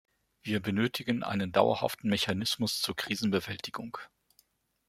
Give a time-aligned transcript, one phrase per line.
[0.41, 3.99] Wir benötigen einen dauerhaften Mechanismus zur Krisenbewältigung.